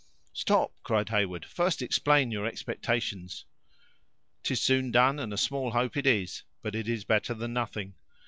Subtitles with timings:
[0.33, 3.45] "Stop!" cried Heyward; "first explain your expectations."
[4.41, 7.93] "'Tis soon done, and a small hope it is; but it is better than nothing.